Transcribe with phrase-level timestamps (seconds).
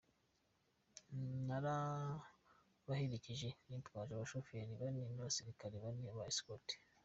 [1.47, 6.75] Narabaherekeje nitwaje abashoferi bane n’abasirikari bane ba escorte.